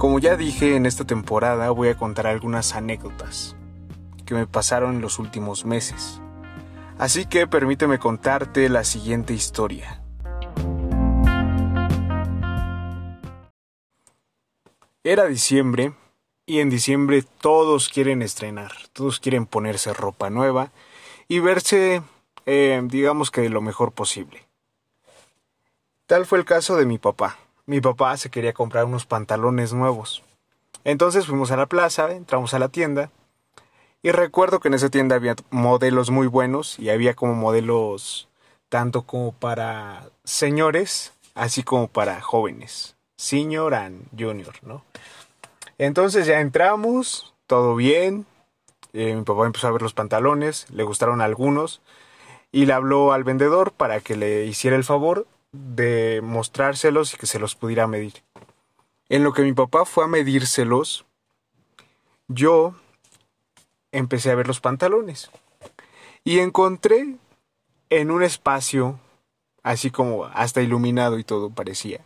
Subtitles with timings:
[0.00, 3.54] Como ya dije, en esta temporada voy a contar algunas anécdotas
[4.24, 6.22] que me pasaron en los últimos meses.
[6.96, 10.02] Así que permíteme contarte la siguiente historia.
[15.04, 15.92] Era diciembre
[16.46, 20.72] y en diciembre todos quieren estrenar, todos quieren ponerse ropa nueva
[21.28, 22.00] y verse,
[22.46, 24.48] eh, digamos que de lo mejor posible.
[26.06, 27.36] Tal fue el caso de mi papá.
[27.70, 30.24] Mi papá se quería comprar unos pantalones nuevos.
[30.82, 33.12] Entonces fuimos a la plaza, entramos a la tienda
[34.02, 38.28] y recuerdo que en esa tienda había modelos muy buenos y había como modelos
[38.68, 42.96] tanto como para señores, así como para jóvenes.
[43.14, 44.82] Senior and junior, ¿no?
[45.78, 48.26] Entonces ya entramos, todo bien.
[48.94, 51.80] Eh, mi papá empezó a ver los pantalones, le gustaron algunos
[52.50, 57.26] y le habló al vendedor para que le hiciera el favor de mostrárselos y que
[57.26, 58.22] se los pudiera medir.
[59.08, 61.04] En lo que mi papá fue a medírselos,
[62.28, 62.74] yo
[63.92, 65.30] empecé a ver los pantalones
[66.22, 67.16] y encontré
[67.90, 69.00] en un espacio,
[69.62, 72.00] así como hasta iluminado y todo parecía,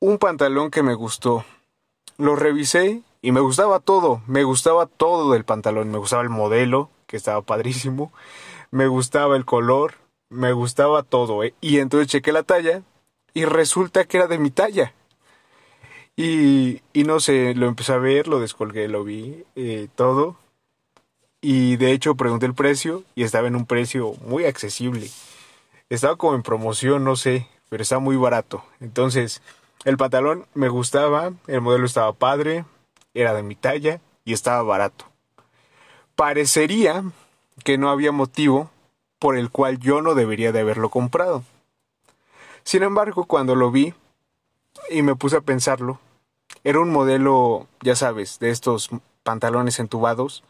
[0.00, 1.44] un pantalón que me gustó.
[2.18, 6.90] Lo revisé y me gustaba todo, me gustaba todo del pantalón, me gustaba el modelo,
[7.06, 8.12] que estaba padrísimo,
[8.70, 9.94] me gustaba el color,
[10.34, 11.54] me gustaba todo, ¿eh?
[11.60, 12.82] y entonces chequé la talla
[13.32, 14.92] y resulta que era de mi talla.
[16.16, 20.36] Y, no sé, lo empecé a ver, lo descolgué, lo vi, eh, todo,
[21.40, 25.10] y de hecho pregunté el precio y estaba en un precio muy accesible.
[25.90, 28.64] Estaba como en promoción, no sé, pero estaba muy barato.
[28.80, 29.42] Entonces,
[29.84, 32.64] el pantalón me gustaba, el modelo estaba padre,
[33.12, 35.04] era de mi talla y estaba barato.
[36.14, 37.02] Parecería
[37.64, 38.70] que no había motivo
[39.24, 41.44] por el cual yo no debería de haberlo comprado.
[42.62, 43.94] Sin embargo, cuando lo vi
[44.90, 45.98] y me puse a pensarlo,
[46.62, 48.90] era un modelo, ya sabes, de estos
[49.22, 50.44] pantalones entubados,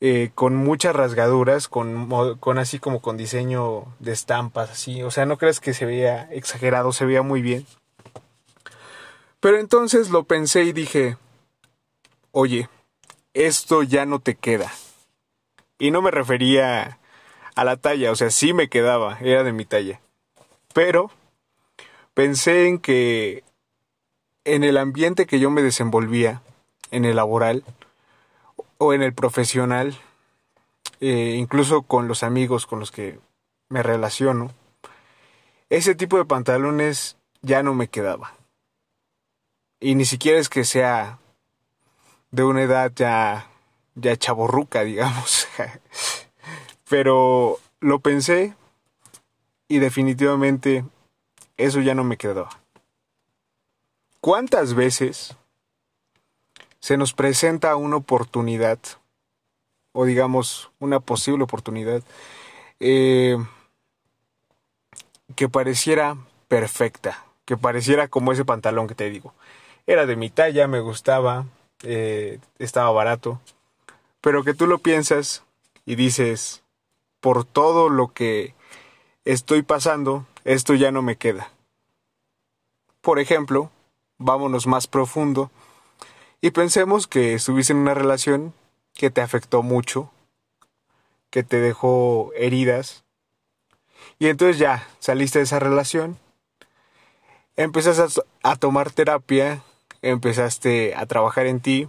[0.00, 2.08] eh, con muchas rasgaduras, con,
[2.40, 5.04] con así como con diseño de estampas, así.
[5.04, 7.64] O sea, no crees que se veía exagerado, se veía muy bien.
[9.38, 11.16] Pero entonces lo pensé y dije,
[12.32, 12.68] oye,
[13.34, 14.72] esto ya no te queda.
[15.78, 16.98] Y no me refería
[17.54, 20.00] a la talla, o sea, sí me quedaba, era de mi talla.
[20.72, 21.10] Pero
[22.14, 23.44] pensé en que
[24.44, 26.42] en el ambiente que yo me desenvolvía,
[26.90, 27.64] en el laboral,
[28.78, 29.96] o en el profesional,
[31.00, 33.18] eh, incluso con los amigos con los que
[33.68, 34.50] me relaciono,
[35.70, 38.34] ese tipo de pantalones ya no me quedaba.
[39.80, 41.18] Y ni siquiera es que sea
[42.30, 43.48] de una edad ya,
[43.94, 45.48] ya chaborruca, digamos.
[46.88, 48.54] Pero lo pensé
[49.68, 50.84] y definitivamente
[51.56, 52.50] eso ya no me quedaba.
[54.20, 55.36] ¿Cuántas veces
[56.84, 58.78] se nos presenta una oportunidad,
[59.92, 62.02] o digamos una posible oportunidad,
[62.78, 63.38] eh,
[65.34, 66.18] que pareciera
[66.48, 69.32] perfecta, que pareciera como ese pantalón que te digo.
[69.86, 71.46] Era de mi talla, me gustaba,
[71.84, 73.40] eh, estaba barato,
[74.20, 75.42] pero que tú lo piensas
[75.86, 76.63] y dices,
[77.24, 78.54] por todo lo que
[79.24, 81.50] estoy pasando, esto ya no me queda.
[83.00, 83.70] Por ejemplo,
[84.18, 85.50] vámonos más profundo,
[86.42, 88.52] y pensemos que estuviste en una relación
[88.92, 90.10] que te afectó mucho,
[91.30, 93.04] que te dejó heridas.
[94.18, 96.18] Y entonces ya saliste de esa relación,
[97.56, 99.62] empezaste a, tomar terapia,
[100.02, 101.88] empezaste a trabajar en ti,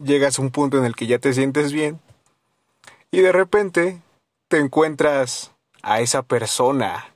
[0.00, 2.00] llegas a un punto en el que ya te sientes bien
[3.12, 4.02] y de repente
[4.48, 5.52] te encuentras
[5.82, 7.12] a esa persona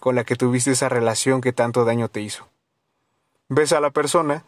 [0.00, 2.48] con la que tuviste esa relación que tanto daño te hizo.
[3.48, 4.44] Ves a la persona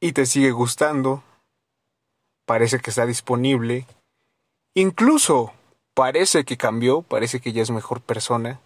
[0.00, 1.22] y te sigue gustando,
[2.46, 3.86] parece que está disponible,
[4.74, 5.52] incluso
[5.94, 8.60] parece que cambió, parece que ya es mejor persona,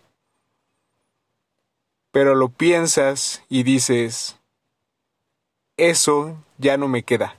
[2.10, 4.36] pero lo piensas y dices,
[5.76, 7.38] eso ya no me queda.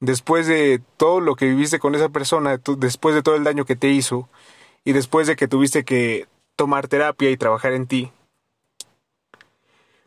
[0.00, 3.76] Después de todo lo que viviste con esa persona, después de todo el daño que
[3.76, 4.28] te hizo,
[4.84, 6.26] y después de que tuviste que
[6.56, 8.10] tomar terapia y trabajar en ti,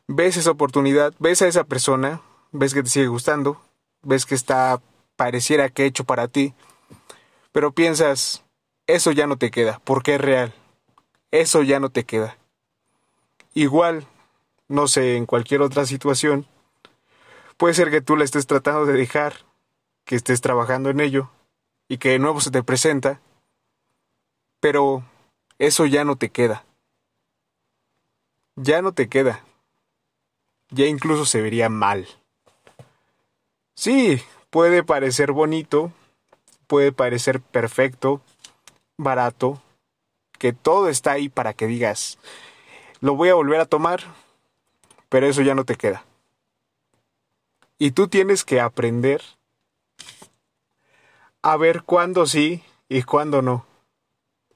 [0.08, 3.62] ves esa oportunidad, ves a esa persona, ves que te sigue gustando,
[4.02, 4.82] ves que está
[5.16, 6.54] pareciera que hecho para ti,
[7.52, 8.44] pero piensas,
[8.88, 10.54] eso ya no te queda, porque es real,
[11.32, 12.38] eso ya no te queda.
[13.54, 14.08] Igual,
[14.68, 16.48] no sé, en cualquier otra situación,
[17.58, 19.36] puede ser que tú la estés tratando de dejar,
[20.06, 21.30] que estés trabajando en ello,
[21.88, 23.22] y que de nuevo se te presenta,
[24.60, 25.04] pero
[25.60, 26.66] eso ya no te queda.
[28.56, 29.44] Ya no te queda.
[30.70, 32.08] ya incluso se vería mal.
[33.76, 35.92] Sí, puede parecer bonito,
[36.68, 38.22] puede parecer perfecto,
[38.98, 39.62] barato,
[40.40, 42.18] que todo está ahí para que digas,
[43.02, 44.02] lo voy a volver a tomar,
[45.10, 46.06] pero eso ya no te queda.
[47.78, 49.22] Y tú tienes que aprender
[51.44, 53.66] a ver cuándo sí y cuándo no.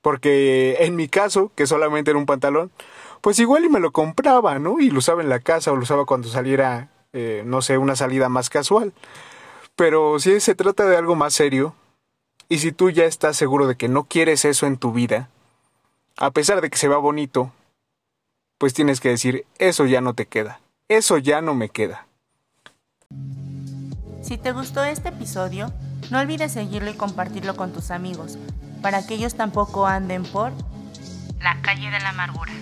[0.02, 2.72] Porque en mi caso, que solamente era un pantalón,
[3.22, 4.80] pues igual y me lo compraba, ¿no?
[4.80, 7.96] Y lo usaba en la casa o lo usaba cuando saliera, eh, no sé, una
[7.96, 8.94] salida más casual.
[9.76, 11.76] Pero si se trata de algo más serio,
[12.50, 15.30] y si tú ya estás seguro de que no quieres eso en tu vida,
[16.16, 17.52] a pesar de que se va bonito,
[18.58, 22.08] pues tienes que decir, eso ya no te queda, eso ya no me queda.
[24.22, 25.72] Si te gustó este episodio,
[26.10, 28.38] no olvides seguirlo y compartirlo con tus amigos,
[28.82, 30.52] para que ellos tampoco anden por
[31.42, 32.54] la calle de la amargura.